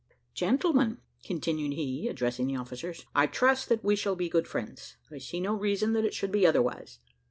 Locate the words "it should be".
6.05-6.43